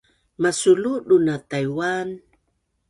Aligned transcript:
Masuludun 0.41 1.25
a 1.35 1.37
Tai’uan 1.49 2.09